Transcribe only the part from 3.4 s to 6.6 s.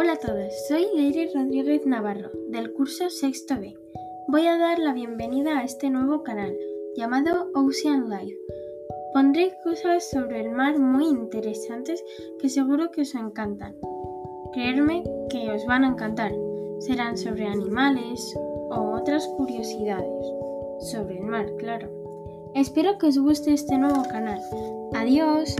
B. Voy a dar la bienvenida a este nuevo canal,